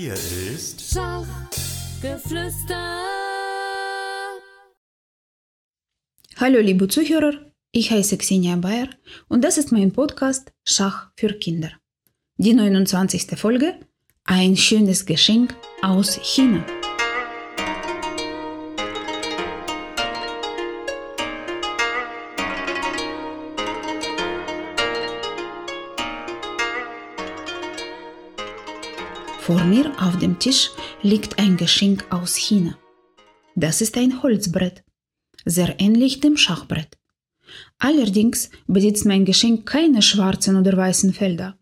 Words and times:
Hier 0.00 0.14
ist 0.14 0.92
Schachgeflüster. 0.92 3.02
Hallo 6.36 6.60
liebe 6.60 6.86
Zuhörer, 6.86 7.32
ich 7.72 7.90
heiße 7.90 8.16
Xenia 8.16 8.54
Bayer 8.54 8.90
und 9.26 9.42
das 9.42 9.58
ist 9.58 9.72
mein 9.72 9.90
Podcast 9.90 10.52
Schach 10.64 11.10
für 11.16 11.32
Kinder. 11.32 11.72
Die 12.36 12.54
29. 12.54 13.36
Folge 13.36 13.74
Ein 14.22 14.56
schönes 14.56 15.04
Geschenk 15.04 15.56
aus 15.82 16.20
China. 16.22 16.64
Vor 29.48 29.64
mir 29.64 29.90
auf 29.98 30.18
dem 30.18 30.38
Tisch 30.38 30.68
liegt 31.02 31.38
ein 31.38 31.56
Geschenk 31.56 32.04
aus 32.10 32.36
China. 32.36 32.76
Das 33.54 33.80
ist 33.80 33.96
ein 33.96 34.22
Holzbrett, 34.22 34.84
sehr 35.46 35.80
ähnlich 35.80 36.20
dem 36.20 36.36
Schachbrett. 36.36 36.98
Allerdings 37.78 38.50
besitzt 38.66 39.06
mein 39.06 39.24
Geschenk 39.24 39.64
keine 39.64 40.02
schwarzen 40.02 40.56
oder 40.56 40.76
weißen 40.76 41.14
Felder, 41.14 41.58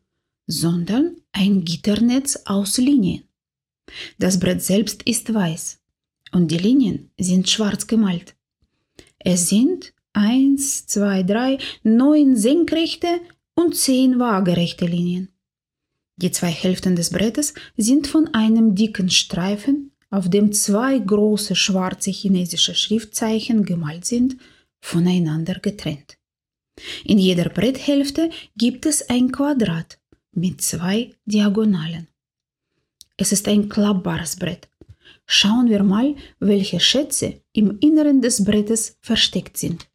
sondern 0.48 1.18
ein 1.30 1.64
Gitternetz 1.64 2.42
aus 2.45 2.76
Linien. 2.78 3.22
Das 4.18 4.40
Brett 4.40 4.62
selbst 4.62 5.04
ist 5.04 5.32
weiß 5.32 5.78
und 6.32 6.50
die 6.50 6.59
Linien 6.59 7.12
sind 7.20 7.48
schwarz 7.48 7.87
gemalt. 7.87 8.34
Es 9.20 9.48
sind 9.48 9.95
1, 10.12 10.88
2, 10.88 11.23
3, 11.23 11.59
9 11.84 12.34
senkrechte 12.34 13.20
und 13.54 13.76
10 13.76 14.18
waagerechte 14.18 14.87
Linien. 14.87 15.35
Die 16.16 16.30
zwei 16.30 16.48
Hälften 16.50 16.96
des 16.96 17.10
Brettes 17.10 17.54
sind 17.76 18.06
von 18.06 18.32
einem 18.32 18.74
dicken 18.74 19.10
Streifen, 19.10 19.92
auf 20.10 20.30
dem 20.30 20.52
zwei 20.52 20.98
große 20.98 21.54
schwarze 21.54 22.10
chinesische 22.10 22.74
Schriftzeichen 22.74 23.64
gemalt 23.64 24.06
sind, 24.06 24.36
voneinander 24.80 25.54
getrennt. 25.60 26.16
In 27.04 27.18
jeder 27.18 27.48
Bretthälfte 27.48 28.30
gibt 28.56 28.86
es 28.86 29.08
ein 29.08 29.30
Quadrat 29.32 29.98
mit 30.32 30.60
zwei 30.62 31.14
Diagonalen. 31.24 32.08
Es 33.16 33.32
ist 33.32 33.48
ein 33.48 33.68
klappbares 33.68 34.36
Brett. 34.36 34.68
Schauen 35.26 35.68
wir 35.68 35.82
mal, 35.82 36.14
welche 36.38 36.78
Schätze 36.78 37.40
im 37.52 37.78
Inneren 37.80 38.20
des 38.20 38.45
Brettes 38.45 38.96
versteckt 39.01 39.56
sind. 39.56 39.88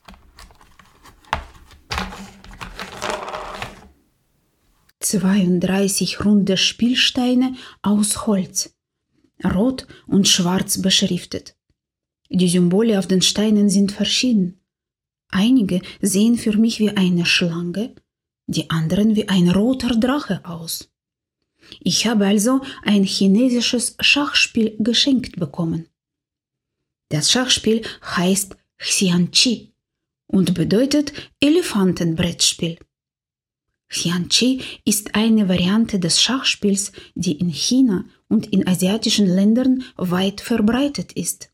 32 5.20 6.24
runde 6.24 6.56
Spielsteine 6.56 7.56
aus 7.82 8.28
Holz, 8.28 8.74
rot 9.44 9.88
und 10.08 10.28
schwarz 10.28 10.82
beschriftet. 10.82 11.56
Die 12.30 12.48
Symbole 12.48 12.98
auf 12.98 13.08
den 13.08 13.22
Steinen 13.22 13.70
sind 13.70 13.92
verschieden. 13.92 14.62
Einige 15.30 15.82
sehen 16.02 16.38
für 16.38 16.56
mich 16.58 16.80
wie 16.80 16.92
eine 16.92 17.26
Schlange, 17.26 17.94
die 18.48 18.70
anderen 18.70 19.16
wie 19.18 19.28
ein 19.28 19.50
roter 19.50 19.96
Drache 19.98 20.46
aus. 20.46 20.90
Ich 21.82 22.08
habe 22.08 22.26
also 22.26 22.62
ein 22.84 23.04
chinesisches 23.04 23.98
Schachspiel 24.00 24.78
geschenkt 24.80 25.38
bekommen. 25.38 25.88
Das 27.10 27.32
Schachspiel 27.32 27.82
heißt 28.16 28.56
Xianqi 28.78 29.74
und 30.28 30.54
bedeutet 30.54 31.12
Elefantenbrettspiel. 31.42 32.78
Xianqi 33.92 34.62
ist 34.86 35.16
eine 35.16 35.50
Variante 35.50 36.00
des 36.00 36.22
Schachspiels, 36.22 36.94
die 37.14 37.34
in 37.34 37.50
China 37.50 38.06
und 38.30 38.48
in 38.48 38.66
asiatischen 38.66 39.28
Ländern 39.28 39.84
weit 39.98 40.40
verbreitet 40.40 41.12
ist. 41.12 41.52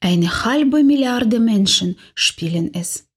Eine 0.00 0.44
halbe 0.44 0.84
Milliarde 0.84 1.40
Menschen 1.40 1.98
spielen 2.14 2.72
es. 2.72 3.08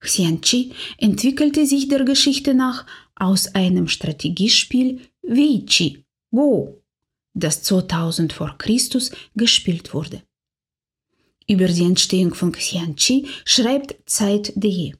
Xianqi 0.00 0.72
entwickelte 0.98 1.66
sich 1.66 1.88
der 1.88 2.04
Geschichte 2.04 2.52
nach 2.52 2.86
aus 3.16 3.54
einem 3.54 3.88
Strategiespiel 3.88 5.00
Weiqi, 5.22 6.04
Go, 6.30 6.82
das 7.34 7.62
2000 7.62 8.32
vor 8.32 8.56
Christus 8.58 9.10
gespielt 9.34 9.94
wurde. 9.94 10.22
Über 11.48 11.66
die 11.66 11.84
Entstehung 11.84 12.34
von 12.34 12.52
Xianqi 12.52 13.26
schreibt 13.46 13.96
Zeit.de. 14.08 14.92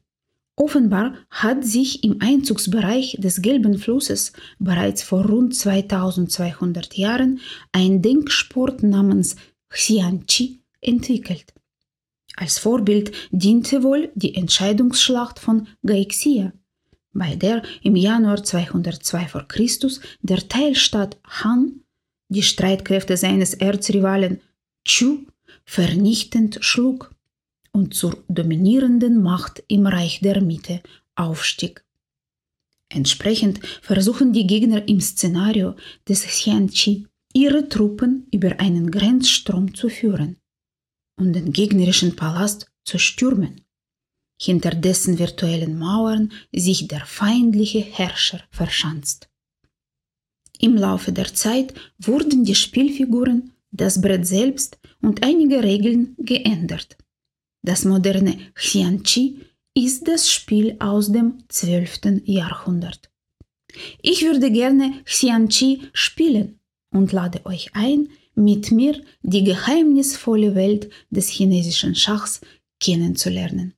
Offenbar 0.59 1.13
hat 1.29 1.63
sich 1.63 2.03
im 2.03 2.17
Einzugsbereich 2.19 3.15
des 3.17 3.41
Gelben 3.41 3.77
Flusses 3.77 4.33
bereits 4.59 5.01
vor 5.01 5.25
rund 5.25 5.55
2200 5.55 6.95
Jahren 6.95 7.39
ein 7.71 8.01
Denksport 8.01 8.83
namens 8.83 9.37
Xianqi 9.69 10.59
entwickelt. 10.81 11.53
Als 12.35 12.59
Vorbild 12.59 13.13
diente 13.31 13.83
wohl 13.83 14.11
die 14.15 14.35
Entscheidungsschlacht 14.35 15.39
von 15.39 15.67
Gaixia, 15.81 16.51
bei 17.13 17.35
der 17.35 17.63
im 17.81 17.95
Januar 17.95 18.43
202 18.43 19.27
v. 19.27 19.39
Chr. 19.47 19.89
der 20.21 20.49
Teilstaat 20.49 21.17
Han 21.23 21.85
die 22.27 22.43
Streitkräfte 22.43 23.15
seines 23.15 23.53
Erzrivalen 23.53 24.41
Chu 24.85 25.25
vernichtend 25.63 26.57
schlug 26.59 27.15
und 27.71 27.93
zur 27.93 28.23
dominierenden 28.27 29.21
Macht 29.21 29.63
im 29.67 29.87
Reich 29.87 30.19
der 30.21 30.41
Mitte 30.41 30.81
aufstieg. 31.15 31.83
Entsprechend 32.89 33.59
versuchen 33.81 34.33
die 34.33 34.47
Gegner 34.47 34.87
im 34.87 34.99
Szenario 34.99 35.75
des 36.07 36.25
Xianqi 36.25 37.07
ihre 37.33 37.69
Truppen 37.69 38.27
über 38.31 38.59
einen 38.59 38.89
Grenzstrom 38.89 39.75
zu 39.75 39.89
führen 39.89 40.37
und 41.17 41.33
den 41.33 41.51
gegnerischen 41.51 42.15
Palast 42.15 42.71
zu 42.83 42.97
stürmen, 42.97 43.61
hinter 44.41 44.71
dessen 44.71 45.19
virtuellen 45.19 45.77
Mauern 45.77 46.31
sich 46.51 46.87
der 46.87 47.05
feindliche 47.05 47.79
Herrscher 47.79 48.41
verschanzt. 48.49 49.29
Im 50.59 50.75
Laufe 50.75 51.11
der 51.11 51.33
Zeit 51.33 51.73
wurden 51.99 52.43
die 52.43 52.55
Spielfiguren, 52.55 53.53
das 53.71 54.01
Brett 54.01 54.25
selbst 54.25 54.79
und 55.01 55.23
einige 55.23 55.63
Regeln 55.63 56.15
geändert. 56.17 56.97
Das 57.61 57.85
moderne 57.85 58.37
Xianqi 58.55 59.41
ist 59.73 60.07
das 60.07 60.31
Spiel 60.31 60.75
aus 60.79 61.11
dem 61.11 61.43
12. 61.49 62.23
Jahrhundert. 62.25 63.11
Ich 64.01 64.23
würde 64.23 64.51
gerne 64.51 65.01
Xianqi 65.05 65.89
spielen 65.93 66.59
und 66.91 67.11
lade 67.11 67.45
euch 67.45 67.71
ein, 67.73 68.09
mit 68.35 68.71
mir 68.71 69.01
die 69.21 69.43
geheimnisvolle 69.43 70.55
Welt 70.55 70.89
des 71.09 71.29
chinesischen 71.29 71.93
Schachs 71.95 72.41
kennenzulernen. 72.79 73.75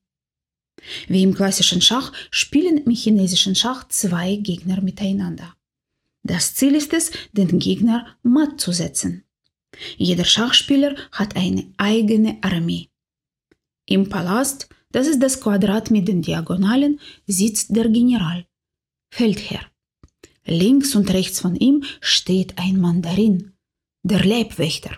Wie 1.08 1.24
im 1.24 1.34
klassischen 1.34 1.82
Schach 1.82 2.14
spielen 2.30 2.78
im 2.78 2.92
chinesischen 2.92 3.56
Schach 3.56 3.88
zwei 3.88 4.36
Gegner 4.36 4.82
miteinander. 4.82 5.56
Das 6.24 6.54
Ziel 6.56 6.76
ist 6.76 6.94
es, 6.94 7.12
den 7.32 7.60
Gegner 7.60 8.16
matt 8.22 8.62
zu 8.62 8.72
setzen. 8.72 9.24
Jeder 9.98 10.26
Schachspieler 10.26 10.96
hat 11.12 11.36
eine 11.36 11.72
eigene 11.78 12.38
Armee. 12.42 12.91
Im 13.92 14.08
Palast, 14.08 14.70
das 14.94 15.06
ist 15.06 15.22
das 15.22 15.42
Quadrat 15.42 15.92
mit 15.92 16.08
den 16.08 16.22
Diagonalen, 16.22 17.02
sitzt 17.28 17.76
der 17.76 17.90
General, 17.90 18.46
Feldherr. 19.14 19.66
Links 20.46 20.96
und 20.96 21.12
rechts 21.12 21.42
von 21.42 21.58
ihm 21.58 21.84
steht 22.00 22.58
ein 22.58 22.80
Mandarin, 22.80 23.52
der 24.04 24.24
Leibwächter. 24.24 24.92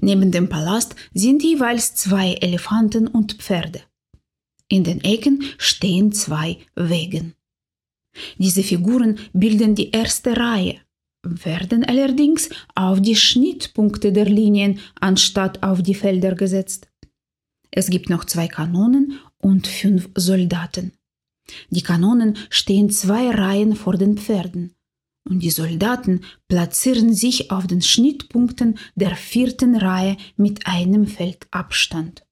Neben 0.00 0.32
dem 0.32 0.48
Palast 0.48 0.96
sind 1.12 1.44
jeweils 1.44 1.94
zwei 1.94 2.32
Elefanten 2.32 3.06
und 3.06 3.34
Pferde. 3.34 3.82
In 4.66 4.82
den 4.82 5.00
Ecken 5.04 5.44
stehen 5.56 6.10
zwei 6.10 6.58
Wegen. 6.74 7.34
Diese 8.38 8.64
Figuren 8.64 9.20
bilden 9.32 9.76
die 9.76 9.92
erste 9.92 10.36
Reihe, 10.36 10.80
werden 11.22 11.84
allerdings 11.84 12.48
auf 12.74 13.00
die 13.00 13.14
Schnittpunkte 13.14 14.12
der 14.12 14.24
Linien 14.26 14.80
anstatt 15.00 15.62
auf 15.62 15.80
die 15.80 15.94
Felder 15.94 16.34
gesetzt. 16.34 16.88
Es 17.76 17.90
gibt 17.90 18.08
noch 18.08 18.24
zwei 18.24 18.46
Kanonen 18.46 19.18
und 19.38 19.66
fünf 19.66 20.08
Soldaten. 20.14 20.92
Die 21.70 21.82
Kanonen 21.82 22.38
stehen 22.48 22.88
zwei 22.88 23.30
Reihen 23.30 23.74
vor 23.74 23.96
den 23.96 24.16
Pferden 24.16 24.76
und 25.28 25.40
die 25.40 25.50
Soldaten 25.50 26.20
platzieren 26.46 27.12
sich 27.14 27.50
auf 27.50 27.66
den 27.66 27.82
Schnittpunkten 27.82 28.78
der 28.94 29.16
vierten 29.16 29.74
Reihe 29.74 30.16
mit 30.36 30.68
einem 30.68 31.08
Feldabstand. 31.08 32.24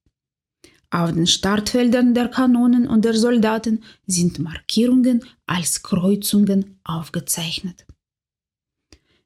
Auf 0.91 1.11
den 1.11 1.27
Startfeldern 1.27 2.13
der 2.13 2.29
Kanonen 2.29 2.87
und 2.87 3.03
der 3.03 3.15
Soldaten 3.15 3.83
sind 4.07 4.39
Markierungen 4.39 5.25
als 5.45 5.83
Kreuzungen 5.83 6.79
aufgezeichnet. 6.85 7.85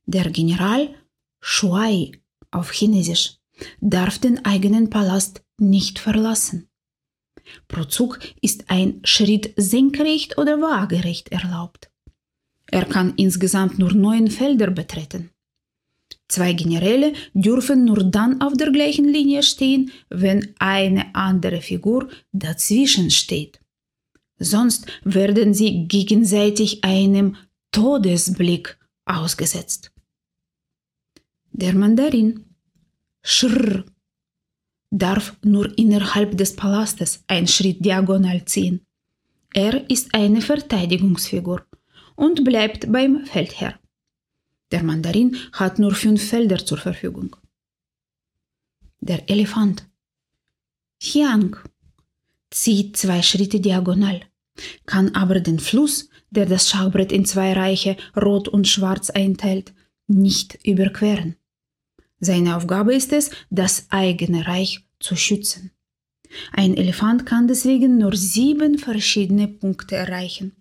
Der 0.08 0.32
General 0.32 0.96
Shuai 1.42 2.14
auf 2.50 2.72
Chinesisch 2.72 3.37
darf 3.82 4.20
den 4.20 4.46
eigenen 4.46 4.90
Palast 4.90 5.44
nicht 5.58 6.00
verlassen. 6.00 6.70
Pro 7.68 7.86
Zug 7.86 8.20
ist 8.42 8.66
ein 8.70 9.02
Schritt 9.04 9.54
senkrecht 9.56 10.38
oder 10.38 10.62
waagerecht 10.62 11.32
erlaubt. 11.32 11.90
Er 12.70 12.86
kann 12.86 13.14
insgesamt 13.16 13.80
nur 13.80 13.94
neun 13.94 14.30
Felder 14.30 14.70
betreten. 14.72 15.32
Zwei 16.28 16.52
Generäle 16.52 17.14
dürfen 17.34 17.86
nur 17.86 18.04
dann 18.04 18.42
auf 18.42 18.54
der 18.54 18.72
gleichen 18.72 19.08
Linie 19.08 19.44
stehen, 19.44 19.92
wenn 20.10 20.54
eine 20.60 21.16
andere 21.16 21.62
Figur 21.62 22.10
dazwischen 22.34 23.12
steht. 23.12 23.62
Sonst 24.38 24.88
werden 25.04 25.54
sie 25.54 25.88
gegenseitig 25.88 26.84
einem 26.84 27.38
Todesblick 27.72 28.78
ausgesetzt. 29.06 29.92
Der 31.54 31.74
Mandarin 31.74 32.47
Schrr 33.30 33.84
darf 34.90 35.36
nur 35.44 35.78
innerhalb 35.78 36.38
des 36.38 36.56
Palastes 36.56 37.26
einen 37.28 37.50
Schritt 37.50 37.84
diagonal 37.84 38.46
ziehen. 38.46 38.86
Er 39.54 39.90
ist 39.90 40.16
eine 40.16 40.40
Verteidigungsfigur 40.42 41.66
und 42.16 42.46
bleibt 42.46 42.90
beim 42.90 43.26
Feldherr. 43.26 43.78
Der 44.72 44.82
Mandarin 44.82 45.36
hat 45.52 45.78
nur 45.78 45.94
fünf 45.94 46.24
Felder 46.30 46.66
zur 46.66 46.78
Verfügung. 46.78 47.36
Der 49.02 49.30
Elefant 49.30 49.86
Chiang 51.02 51.58
zieht 52.50 52.96
zwei 52.96 53.22
Schritte 53.22 53.60
diagonal, 53.60 54.22
kann 54.86 55.14
aber 55.16 55.42
den 55.42 55.60
Fluss, 55.60 56.10
der 56.30 56.46
das 56.46 56.70
Schachbrett 56.70 57.12
in 57.12 57.26
zwei 57.26 57.52
Reiche 57.52 57.98
Rot 58.16 58.48
und 58.48 58.70
Schwarz 58.70 59.10
einteilt, 59.10 59.74
nicht 60.08 60.66
überqueren. 60.66 61.36
Seine 62.20 62.56
Aufgabe 62.56 62.96
ist 62.96 63.14
es, 63.14 63.30
das 63.50 63.88
eigene 63.90 64.48
Reich 64.48 64.86
zu 65.00 65.16
schützen. 65.16 65.72
Ein 66.52 66.76
Elefant 66.76 67.26
kann 67.26 67.48
deswegen 67.48 67.98
nur 67.98 68.16
sieben 68.16 68.78
verschiedene 68.78 69.48
Punkte 69.48 69.96
erreichen, 69.96 70.56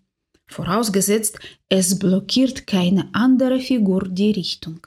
vorausgesetzt, 0.46 1.38
es 1.68 1.98
blockiert 1.98 2.66
keine 2.66 3.08
andere 3.14 3.60
Figur 3.60 4.08
die 4.08 4.30
Richtung. 4.30 4.86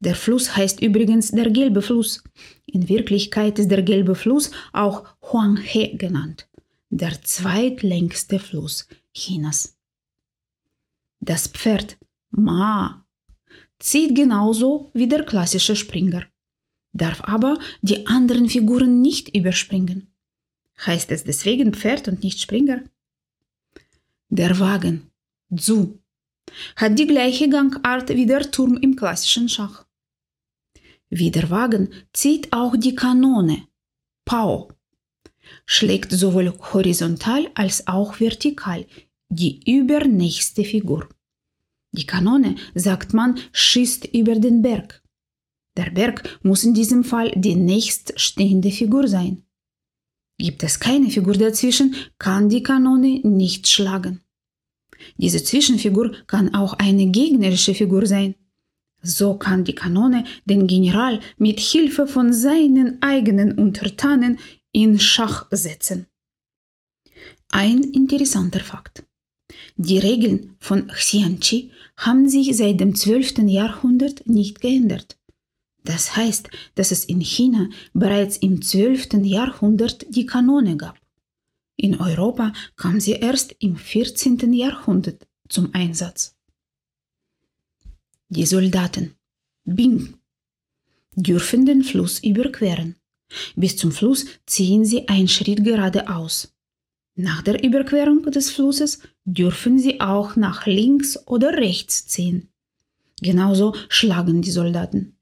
Der 0.00 0.14
Fluss 0.14 0.54
heißt 0.54 0.82
übrigens 0.82 1.30
der 1.30 1.50
gelbe 1.50 1.80
Fluss. 1.80 2.22
In 2.66 2.88
Wirklichkeit 2.88 3.58
ist 3.58 3.70
der 3.70 3.82
gelbe 3.82 4.14
Fluss 4.14 4.50
auch 4.72 5.04
Huanghe 5.22 5.96
genannt, 5.96 6.48
der 6.90 7.22
zweitlängste 7.22 8.38
Fluss 8.38 8.86
Chinas. 9.14 9.76
Das 11.20 11.48
Pferd 11.48 11.96
Ma 12.30 13.03
zieht 13.84 14.14
genauso 14.14 14.90
wie 14.94 15.06
der 15.06 15.24
klassische 15.24 15.76
Springer, 15.76 16.24
darf 16.94 17.20
aber 17.24 17.58
die 17.82 18.06
anderen 18.06 18.48
Figuren 18.48 19.02
nicht 19.02 19.36
überspringen. 19.36 20.10
Heißt 20.86 21.10
es 21.12 21.22
deswegen 21.24 21.74
Pferd 21.74 22.08
und 22.08 22.22
nicht 22.22 22.40
Springer? 22.40 22.82
Der 24.30 24.58
Wagen, 24.58 25.10
Zu, 25.54 26.00
hat 26.76 26.98
die 26.98 27.06
gleiche 27.06 27.48
Gangart 27.50 28.08
wie 28.08 28.26
der 28.26 28.50
Turm 28.50 28.78
im 28.78 28.96
klassischen 28.96 29.50
Schach. 29.50 29.86
Wie 31.10 31.30
der 31.30 31.50
Wagen 31.50 31.90
zieht 32.14 32.52
auch 32.54 32.74
die 32.76 32.94
Kanone, 32.94 33.68
Pao, 34.24 34.72
schlägt 35.66 36.10
sowohl 36.10 36.48
horizontal 36.72 37.50
als 37.54 37.86
auch 37.86 38.18
vertikal 38.18 38.86
die 39.28 39.60
übernächste 39.70 40.64
Figur. 40.64 41.06
Die 41.94 42.06
Kanone, 42.06 42.56
sagt 42.74 43.14
man, 43.14 43.38
schießt 43.52 44.06
über 44.12 44.34
den 44.34 44.62
Berg. 44.62 45.00
Der 45.76 45.90
Berg 45.90 46.40
muss 46.42 46.64
in 46.64 46.74
diesem 46.74 47.04
Fall 47.04 47.30
die 47.36 47.54
nächststehende 47.54 48.72
Figur 48.72 49.06
sein. 49.06 49.44
Gibt 50.36 50.64
es 50.64 50.80
keine 50.80 51.08
Figur 51.10 51.34
dazwischen, 51.34 51.94
kann 52.18 52.48
die 52.48 52.64
Kanone 52.64 53.20
nicht 53.22 53.68
schlagen. 53.68 54.22
Diese 55.18 55.42
Zwischenfigur 55.42 56.12
kann 56.26 56.52
auch 56.52 56.72
eine 56.74 57.06
gegnerische 57.06 57.74
Figur 57.74 58.06
sein. 58.06 58.34
So 59.00 59.34
kann 59.34 59.62
die 59.62 59.74
Kanone 59.76 60.24
den 60.46 60.66
General 60.66 61.20
mit 61.36 61.60
Hilfe 61.60 62.08
von 62.08 62.32
seinen 62.32 63.00
eigenen 63.02 63.56
Untertanen 63.56 64.40
in 64.72 64.98
Schach 64.98 65.46
setzen. 65.52 66.06
Ein 67.50 67.84
interessanter 67.84 68.60
Fakt. 68.60 69.04
Die 69.76 69.98
Regeln 69.98 70.56
von 70.60 70.86
Xianqi 70.86 71.70
haben 71.96 72.28
sich 72.28 72.56
seit 72.56 72.78
dem 72.80 72.94
12. 72.94 73.38
Jahrhundert 73.46 74.26
nicht 74.26 74.60
geändert. 74.60 75.18
Das 75.82 76.16
heißt, 76.16 76.48
dass 76.76 76.92
es 76.92 77.04
in 77.04 77.20
China 77.20 77.68
bereits 77.92 78.36
im 78.36 78.62
12. 78.62 79.14
Jahrhundert 79.24 80.06
die 80.08 80.26
Kanone 80.26 80.76
gab. 80.76 80.98
In 81.76 82.00
Europa 82.00 82.52
kam 82.76 83.00
sie 83.00 83.12
erst 83.12 83.56
im 83.58 83.76
14. 83.76 84.52
Jahrhundert 84.52 85.26
zum 85.48 85.74
Einsatz. 85.74 86.36
Die 88.28 88.46
Soldaten 88.46 89.16
Bing 89.64 90.14
dürfen 91.16 91.66
den 91.66 91.82
Fluss 91.82 92.20
überqueren. 92.22 92.96
Bis 93.56 93.76
zum 93.76 93.90
Fluss 93.90 94.26
ziehen 94.46 94.84
sie 94.84 95.08
einen 95.08 95.28
Schritt 95.28 95.64
geradeaus. 95.64 96.53
Nach 97.16 97.42
der 97.42 97.62
Überquerung 97.62 98.22
des 98.22 98.50
Flusses 98.50 99.00
dürfen 99.24 99.78
sie 99.78 100.00
auch 100.00 100.34
nach 100.34 100.66
links 100.66 101.16
oder 101.26 101.52
rechts 101.56 102.06
ziehen. 102.06 102.48
Genauso 103.22 103.74
schlagen 103.88 104.42
die 104.42 104.50
Soldaten. 104.50 105.16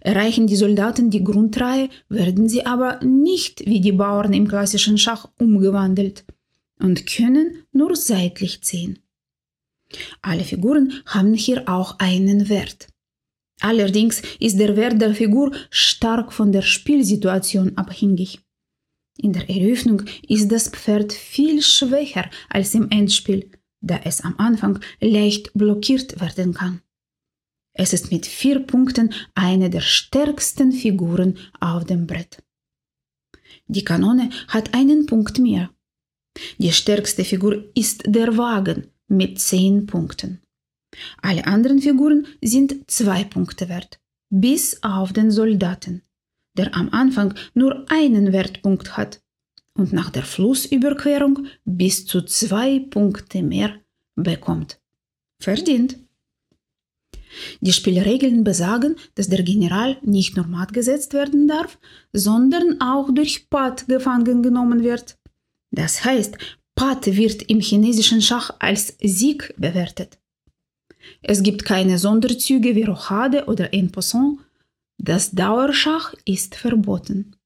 Erreichen 0.00 0.46
die 0.46 0.56
Soldaten 0.56 1.10
die 1.10 1.22
Grundreihe, 1.22 1.88
werden 2.08 2.48
sie 2.48 2.66
aber 2.66 2.98
nicht 3.04 3.64
wie 3.66 3.80
die 3.80 3.92
Bauern 3.92 4.32
im 4.32 4.48
klassischen 4.48 4.98
Schach 4.98 5.28
umgewandelt 5.38 6.24
und 6.80 7.06
können 7.06 7.64
nur 7.72 7.94
seitlich 7.94 8.62
ziehen. 8.62 8.98
Alle 10.22 10.44
Figuren 10.44 10.92
haben 11.06 11.34
hier 11.34 11.68
auch 11.68 11.98
einen 11.98 12.48
Wert. 12.48 12.88
Allerdings 13.60 14.22
ist 14.40 14.58
der 14.58 14.76
Wert 14.76 15.00
der 15.00 15.14
Figur 15.14 15.52
stark 15.70 16.32
von 16.32 16.52
der 16.52 16.62
Spielsituation 16.62 17.76
abhängig. 17.76 18.40
In 19.18 19.32
der 19.32 19.48
Eröffnung 19.48 20.02
ist 20.28 20.52
das 20.52 20.68
Pferd 20.68 21.12
viel 21.12 21.62
schwächer 21.62 22.28
als 22.48 22.74
im 22.74 22.90
Endspiel, 22.90 23.50
da 23.80 24.00
es 24.04 24.20
am 24.20 24.34
Anfang 24.38 24.78
leicht 25.00 25.52
blockiert 25.54 26.20
werden 26.20 26.54
kann. 26.54 26.82
Es 27.72 27.92
ist 27.92 28.10
mit 28.10 28.26
vier 28.26 28.60
Punkten 28.60 29.12
eine 29.34 29.68
der 29.70 29.82
stärksten 29.82 30.72
Figuren 30.72 31.38
auf 31.60 31.84
dem 31.84 32.06
Brett. 32.06 32.42
Die 33.66 33.84
Kanone 33.84 34.30
hat 34.48 34.74
einen 34.74 35.06
Punkt 35.06 35.38
mehr. 35.38 35.70
Die 36.58 36.72
stärkste 36.72 37.24
Figur 37.24 37.70
ist 37.74 38.04
der 38.06 38.36
Wagen 38.36 38.88
mit 39.08 39.40
zehn 39.40 39.86
Punkten. 39.86 40.42
Alle 41.22 41.46
anderen 41.46 41.80
Figuren 41.80 42.26
sind 42.42 42.90
zwei 42.90 43.24
Punkte 43.24 43.68
wert, 43.68 43.98
bis 44.30 44.82
auf 44.82 45.12
den 45.12 45.30
Soldaten 45.30 46.02
der 46.56 46.74
am 46.74 46.88
Anfang 46.90 47.34
nur 47.54 47.84
einen 47.88 48.32
Wertpunkt 48.32 48.96
hat 48.96 49.20
und 49.74 49.92
nach 49.92 50.10
der 50.10 50.24
Flussüberquerung 50.24 51.46
bis 51.64 52.06
zu 52.06 52.22
zwei 52.22 52.80
Punkte 52.80 53.42
mehr 53.42 53.74
bekommt. 54.14 54.80
Verdient. 55.40 55.98
Die 57.60 57.72
Spielregeln 57.72 58.44
besagen, 58.44 58.96
dass 59.14 59.28
der 59.28 59.42
General 59.42 59.98
nicht 60.02 60.36
nur 60.36 60.46
matt 60.46 60.72
gesetzt 60.72 61.12
werden 61.12 61.46
darf, 61.46 61.78
sondern 62.12 62.80
auch 62.80 63.12
durch 63.12 63.50
Pat 63.50 63.86
gefangen 63.86 64.42
genommen 64.42 64.82
wird. 64.82 65.18
Das 65.70 66.04
heißt, 66.04 66.38
Pat 66.74 67.06
wird 67.06 67.42
im 67.42 67.60
chinesischen 67.60 68.22
Schach 68.22 68.50
als 68.58 68.96
Sieg 69.02 69.54
bewertet. 69.58 70.18
Es 71.22 71.42
gibt 71.42 71.64
keine 71.64 71.98
Sonderzüge 71.98 72.74
wie 72.74 72.82
Rochade 72.82 73.46
oder 73.46 73.72
En 73.72 73.92
Poisson, 73.92 74.40
das 74.98 75.32
Dauerschach 75.32 76.14
ist 76.24 76.54
verboten. 76.54 77.36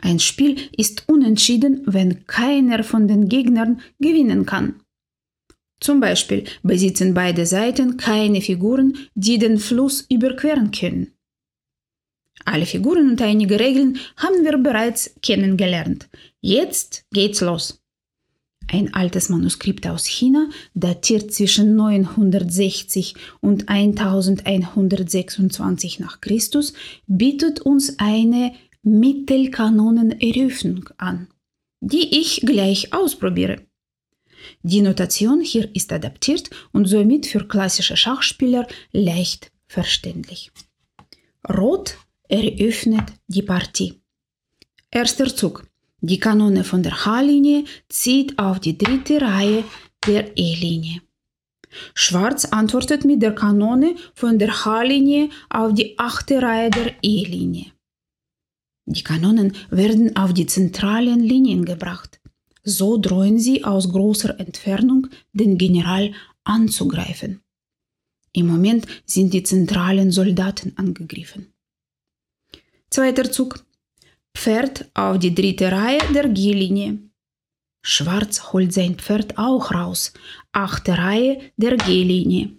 Ein 0.00 0.18
Spiel 0.18 0.56
ist 0.76 1.08
unentschieden, 1.08 1.82
wenn 1.86 2.26
keiner 2.26 2.82
von 2.82 3.06
den 3.06 3.28
Gegnern 3.28 3.80
gewinnen 4.00 4.46
kann. 4.46 4.80
Zum 5.80 6.00
Beispiel 6.00 6.44
besitzen 6.62 7.14
beide 7.14 7.44
Seiten 7.44 7.96
keine 7.96 8.40
Figuren, 8.40 8.96
die 9.14 9.38
den 9.38 9.58
Fluss 9.58 10.06
überqueren 10.08 10.70
können. 10.70 11.12
Alle 12.44 12.66
Figuren 12.66 13.10
und 13.10 13.22
einige 13.22 13.58
Regeln 13.58 13.98
haben 14.16 14.44
wir 14.44 14.58
bereits 14.58 15.14
kennengelernt. 15.22 16.08
Jetzt 16.40 17.04
geht's 17.12 17.40
los. 17.40 17.81
Ein 18.72 18.92
altes 18.94 19.28
Manuskript 19.28 19.86
aus 19.86 20.06
China, 20.06 20.48
datiert 20.72 21.34
zwischen 21.34 21.76
960 21.76 23.14
und 23.40 23.68
1126 23.68 26.00
nach 26.00 26.22
Christus, 26.22 26.72
bietet 27.06 27.60
uns 27.60 27.98
eine 27.98 28.54
Mittelkanoneneröffnung 28.82 30.88
an, 30.96 31.28
die 31.80 32.18
ich 32.18 32.40
gleich 32.46 32.94
ausprobiere. 32.94 33.60
Die 34.62 34.80
Notation 34.80 35.42
hier 35.42 35.68
ist 35.76 35.92
adaptiert 35.92 36.48
und 36.72 36.86
somit 36.86 37.26
für 37.26 37.46
klassische 37.46 37.98
Schachspieler 37.98 38.66
leicht 38.90 39.52
verständlich. 39.66 40.50
Rot 41.46 41.98
eröffnet 42.26 43.12
die 43.26 43.42
Partie. 43.42 44.00
Erster 44.90 45.26
Zug. 45.26 45.70
Die 46.04 46.18
Kanone 46.18 46.64
von 46.64 46.82
der 46.82 47.04
H-Linie 47.04 47.64
zieht 47.88 48.36
auf 48.36 48.58
die 48.58 48.76
dritte 48.76 49.20
Reihe 49.20 49.62
der 50.04 50.36
E-Linie. 50.36 51.00
Schwarz 51.94 52.44
antwortet 52.46 53.04
mit 53.04 53.22
der 53.22 53.36
Kanone 53.36 53.94
von 54.14 54.36
der 54.36 54.64
H-Linie 54.64 55.30
auf 55.48 55.74
die 55.74 55.96
achte 56.00 56.42
Reihe 56.42 56.70
der 56.70 56.96
E-Linie. 57.02 57.66
Die 58.86 59.04
Kanonen 59.04 59.54
werden 59.70 60.16
auf 60.16 60.34
die 60.34 60.46
zentralen 60.46 61.20
Linien 61.20 61.64
gebracht. 61.64 62.20
So 62.64 62.98
drohen 62.98 63.38
sie 63.38 63.62
aus 63.64 63.92
großer 63.92 64.40
Entfernung 64.40 65.06
den 65.32 65.56
General 65.56 66.12
anzugreifen. 66.42 67.42
Im 68.32 68.48
Moment 68.48 68.86
sind 69.06 69.32
die 69.34 69.44
zentralen 69.44 70.10
Soldaten 70.10 70.72
angegriffen. 70.76 71.52
Zweiter 72.90 73.30
Zug. 73.30 73.64
Pferd 74.34 74.90
auf 74.94 75.18
die 75.18 75.34
dritte 75.34 75.70
Reihe 75.70 76.00
der 76.12 76.28
G-Linie. 76.28 76.98
Schwarz 77.82 78.52
holt 78.52 78.72
sein 78.72 78.96
Pferd 78.96 79.38
auch 79.38 79.72
raus, 79.72 80.12
achte 80.52 80.96
Reihe 80.96 81.40
der 81.56 81.76
G-Linie. 81.76 82.50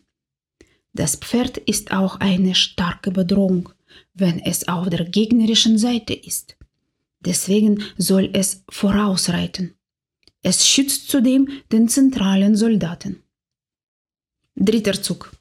Das 0.93 1.15
Pferd 1.15 1.57
ist 1.57 1.91
auch 1.91 2.19
eine 2.19 2.55
starke 2.55 3.11
Bedrohung, 3.11 3.69
wenn 4.13 4.39
es 4.39 4.67
auf 4.67 4.89
der 4.89 5.05
gegnerischen 5.05 5.77
Seite 5.77 6.13
ist. 6.13 6.55
Deswegen 7.19 7.83
soll 7.97 8.29
es 8.33 8.63
vorausreiten. 8.69 9.75
Es 10.41 10.67
schützt 10.67 11.09
zudem 11.09 11.47
den 11.71 11.87
zentralen 11.87 12.55
Soldaten. 12.55 13.23
Dritter 14.55 15.01
Zug. 15.01 15.31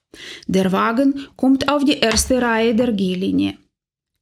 Der 0.46 0.70
Wagen 0.72 1.26
kommt 1.36 1.68
auf 1.68 1.84
die 1.84 1.98
erste 1.98 2.40
Reihe 2.40 2.74
der 2.74 2.92
G-Linie. 2.92 3.58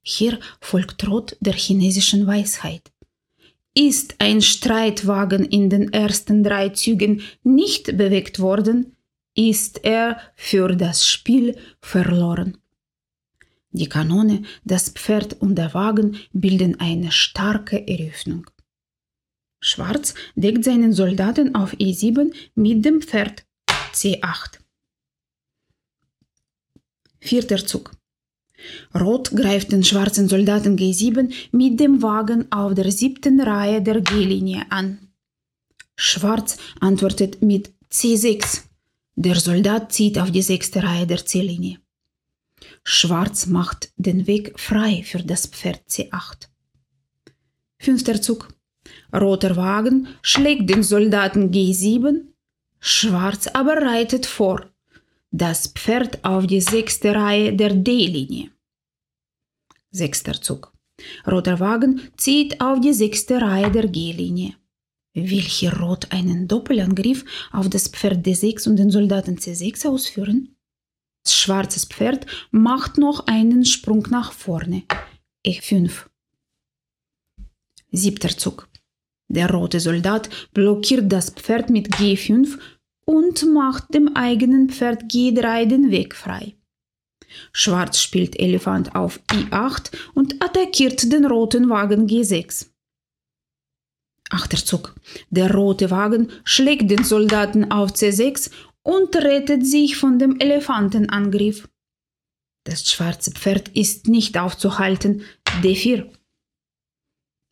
Hier 0.03 0.39
folgt 0.61 1.07
Rot 1.07 1.37
der 1.41 1.55
chinesischen 1.55 2.27
Weisheit. 2.27 2.91
Ist 3.75 4.17
ein 4.19 4.43
Streitwagen 4.43 5.45
in 5.45 5.71
den 5.71 5.93
ersten 5.93 6.43
drei 6.43 6.71
Zügen 6.71 7.23
nicht 7.43 7.97
bewegt 7.97 8.41
worden, 8.41 8.97
ist 9.37 9.85
er 9.85 10.21
für 10.35 10.75
das 10.75 11.07
Spiel 11.07 11.57
verloren. 11.81 12.57
Die 13.73 13.89
Kanone, 13.89 14.43
das 14.65 14.91
Pferd 14.91 15.41
und 15.41 15.55
der 15.55 15.73
Wagen 15.75 16.17
bilden 16.33 16.81
eine 16.81 17.13
starke 17.13 17.87
Eröffnung. 17.87 18.51
Schwarz 19.61 20.15
deckt 20.35 20.65
seinen 20.65 20.93
Soldaten 20.93 21.55
auf 21.55 21.75
E7 21.75 22.35
mit 22.55 22.85
dem 22.85 23.03
Pferd 23.03 23.45
C8. 23.93 24.59
Vierter 27.21 27.65
Zug. 27.65 28.00
Rot 28.95 29.31
greift 29.31 29.73
den 29.73 29.85
schwarzen 29.85 30.29
Soldaten 30.29 30.77
G7 30.77 31.33
mit 31.53 31.81
dem 31.81 32.03
Wagen 32.03 32.51
auf 32.51 32.75
der 32.75 32.91
siebten 32.91 33.41
Reihe 33.41 33.83
der 33.83 34.01
G-Linie 34.01 34.67
an. 34.71 34.99
Schwarz 35.97 36.57
antwortet 36.81 37.43
mit 37.43 37.73
C6. 37.93 38.63
Der 39.17 39.39
Soldat 39.39 39.93
zieht 39.93 40.19
auf 40.19 40.31
die 40.31 40.43
sechste 40.43 40.83
Reihe 40.83 41.07
der 41.07 41.25
C-Linie. 41.25 41.79
Schwarz 42.85 43.47
macht 43.47 43.93
den 43.97 44.27
Weg 44.27 44.59
frei 44.59 45.03
für 45.05 45.23
das 45.23 45.47
Pferd 45.47 45.83
C8. 45.89 46.49
Fünfter 47.79 48.21
Zug. 48.21 48.49
Roter 49.13 49.57
Wagen 49.57 50.09
schlägt 50.23 50.71
den 50.71 50.83
Soldaten 50.83 51.51
G7, 51.51 52.23
Schwarz 52.81 53.47
aber 53.49 53.77
reitet 53.77 54.27
vor 54.27 54.71
das 55.31 55.69
Pferd 55.69 56.25
auf 56.25 56.47
die 56.47 56.61
sechste 56.61 57.15
Reihe 57.15 57.55
der 57.55 57.75
D-Linie. 57.75 58.51
Sechster 59.91 60.41
Zug. 60.41 60.73
Roter 61.27 61.61
Wagen 61.61 62.01
zieht 62.17 62.61
auf 62.61 62.81
die 62.81 62.93
sechste 62.93 63.41
Reihe 63.41 63.71
der 63.71 63.89
G-Linie. 63.89 64.55
Will 65.15 65.41
hier 65.41 65.75
Rot 65.75 66.13
einen 66.13 66.47
Doppelangriff 66.47 67.25
auf 67.53 67.69
das 67.69 67.89
Pferd 67.89 68.25
D6 68.27 68.69
und 68.69 68.77
den 68.77 68.91
Soldaten 68.91 69.37
C6 69.37 69.89
ausführen? 69.89 70.57
Das 71.25 71.35
schwarzes 71.35 71.85
Pferd 71.85 72.27
macht 72.51 72.97
noch 72.99 73.27
einen 73.27 73.65
Sprung 73.65 74.07
nach 74.11 74.33
vorne. 74.33 74.85
E5. 75.45 76.07
Siebter 77.93 78.37
Zug. 78.37 78.69
Der 79.29 79.51
rote 79.51 79.81
Soldat 79.81 80.29
blockiert 80.53 81.11
das 81.11 81.31
Pferd 81.31 81.71
mit 81.71 81.89
G5 81.97 82.59
und 83.11 83.45
macht 83.53 83.93
dem 83.93 84.15
eigenen 84.15 84.71
Pferd 84.71 85.11
G3 85.11 85.67
den 85.67 85.91
Weg 85.91 86.15
frei. 86.15 86.55
Schwarz 87.53 88.01
spielt 88.01 88.39
Elefant 88.39 88.95
auf 88.95 89.21
I8 89.29 89.91
und 90.15 90.41
attackiert 90.43 91.13
den 91.13 91.27
roten 91.27 91.69
Wagen 91.69 92.07
G6. 92.07 92.69
Achter 94.31 94.59
Zug. 94.59 94.95
Der 95.31 95.53
rote 95.53 95.91
Wagen 95.91 96.31
schlägt 96.45 96.89
den 96.89 97.03
Soldaten 97.03 97.73
auf 97.73 97.91
C6 97.91 98.53
und 98.83 99.17
rettet 99.17 99.67
sich 99.67 99.97
von 99.97 100.21
dem 100.21 100.39
Elefantenangriff. 100.39 101.69
Das 102.65 102.89
schwarze 102.89 103.33
Pferd 103.33 103.71
ist 103.71 104.07
nicht 104.07 104.39
aufzuhalten. 104.39 105.25
D4. 105.63 106.09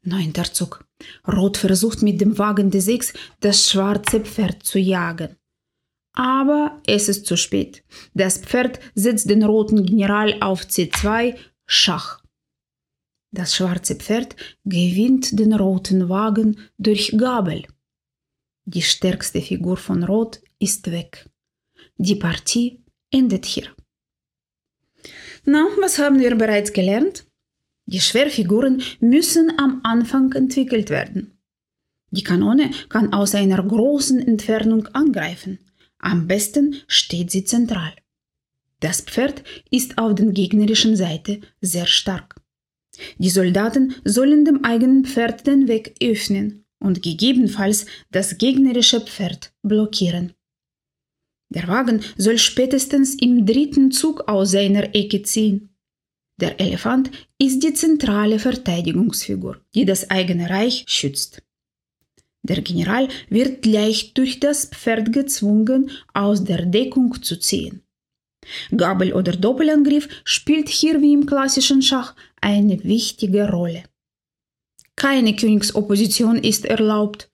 Neunter 0.04 0.44
Zug. 0.44 0.84
Rot 1.26 1.56
versucht 1.56 2.02
mit 2.02 2.20
dem 2.20 2.38
Wagen 2.38 2.70
D6 2.70 3.12
das 3.40 3.68
schwarze 3.68 4.20
Pferd 4.20 4.62
zu 4.62 4.78
jagen. 4.78 5.34
Aber 6.18 6.82
es 6.84 7.08
ist 7.08 7.26
zu 7.26 7.36
spät. 7.36 7.84
Das 8.12 8.38
Pferd 8.38 8.80
setzt 8.96 9.30
den 9.30 9.44
roten 9.44 9.86
General 9.86 10.34
auf 10.40 10.62
C2 10.62 11.36
Schach. 11.64 12.24
Das 13.30 13.54
schwarze 13.54 13.94
Pferd 13.94 14.34
gewinnt 14.64 15.38
den 15.38 15.52
roten 15.52 16.08
Wagen 16.08 16.58
durch 16.76 17.16
Gabel. 17.16 17.66
Die 18.64 18.82
stärkste 18.82 19.40
Figur 19.40 19.76
von 19.76 20.02
Rot 20.02 20.40
ist 20.58 20.90
weg. 20.90 21.30
Die 21.98 22.16
Partie 22.16 22.82
endet 23.12 23.46
hier. 23.46 23.68
Na, 25.44 25.68
was 25.80 26.00
haben 26.00 26.18
wir 26.18 26.34
bereits 26.34 26.72
gelernt? 26.72 27.26
Die 27.86 28.00
Schwerfiguren 28.00 28.82
müssen 28.98 29.56
am 29.56 29.82
Anfang 29.84 30.32
entwickelt 30.32 30.90
werden. 30.90 31.38
Die 32.10 32.24
Kanone 32.24 32.70
kann 32.88 33.12
aus 33.12 33.36
einer 33.36 33.62
großen 33.62 34.18
Entfernung 34.18 34.88
angreifen. 34.88 35.60
Am 35.98 36.26
besten 36.26 36.76
steht 36.86 37.30
sie 37.30 37.44
zentral. 37.44 37.94
Das 38.80 39.00
Pferd 39.00 39.42
ist 39.70 39.98
auf 39.98 40.14
der 40.14 40.26
gegnerischen 40.26 40.96
Seite 40.96 41.40
sehr 41.60 41.86
stark. 41.86 42.36
Die 43.18 43.30
Soldaten 43.30 43.94
sollen 44.04 44.44
dem 44.44 44.64
eigenen 44.64 45.04
Pferd 45.04 45.46
den 45.46 45.68
Weg 45.68 45.94
öffnen 46.00 46.64
und 46.80 47.02
gegebenenfalls 47.02 47.86
das 48.10 48.38
gegnerische 48.38 49.00
Pferd 49.00 49.52
blockieren. 49.62 50.34
Der 51.50 51.66
Wagen 51.66 52.02
soll 52.16 52.38
spätestens 52.38 53.14
im 53.14 53.46
dritten 53.46 53.90
Zug 53.90 54.28
aus 54.28 54.50
seiner 54.52 54.94
Ecke 54.94 55.22
ziehen. 55.22 55.70
Der 56.40 56.60
Elefant 56.60 57.10
ist 57.38 57.62
die 57.64 57.72
zentrale 57.72 58.38
Verteidigungsfigur, 58.38 59.60
die 59.74 59.84
das 59.84 60.10
eigene 60.10 60.50
Reich 60.50 60.84
schützt. 60.86 61.42
Der 62.48 62.62
General 62.62 63.08
wird 63.28 63.66
leicht 63.66 64.16
durch 64.16 64.40
das 64.40 64.66
Pferd 64.66 65.12
gezwungen, 65.12 65.90
aus 66.14 66.44
der 66.44 66.64
Deckung 66.64 67.22
zu 67.22 67.38
ziehen. 67.38 67.82
Gabel- 68.74 69.12
oder 69.12 69.32
Doppelangriff 69.32 70.08
spielt 70.24 70.68
hier 70.68 71.00
wie 71.02 71.12
im 71.12 71.26
klassischen 71.26 71.82
Schach 71.82 72.14
eine 72.40 72.82
wichtige 72.84 73.50
Rolle. 73.50 73.84
Keine 74.96 75.36
Königsopposition 75.36 76.38
ist 76.38 76.64
erlaubt. 76.64 77.30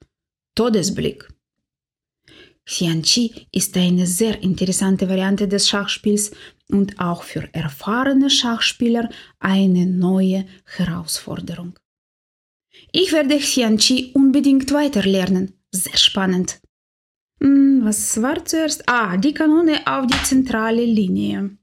Todesblick. 0.54 1.28
Xianqi 2.66 3.46
ist 3.52 3.76
eine 3.76 4.06
sehr 4.06 4.42
interessante 4.42 5.08
Variante 5.08 5.48
des 5.48 5.68
Schachspiels 5.68 6.30
und 6.68 6.98
auch 6.98 7.22
für 7.22 7.48
erfahrene 7.52 8.30
Schachspieler 8.30 9.10
eine 9.38 9.86
neue 9.86 10.46
Herausforderung. 10.64 11.78
Ich 12.96 13.10
werde 13.10 13.38
Xianqi 13.38 14.12
unbedingt 14.14 14.72
weiterlernen. 14.72 15.58
Sehr 15.72 15.96
spannend. 15.96 16.60
Hm, 17.42 17.80
was 17.82 18.22
war 18.22 18.44
zuerst? 18.44 18.88
Ah, 18.88 19.16
die 19.16 19.34
Kanone 19.34 19.84
auf 19.84 20.06
die 20.06 20.22
zentrale 20.22 20.84
Linie. 20.84 21.58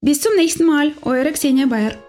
Bis 0.00 0.22
zum 0.22 0.34
nächsten 0.36 0.64
Mal, 0.64 0.94
eure 1.02 1.30
Xenia 1.32 1.66
Bayer. 1.66 2.02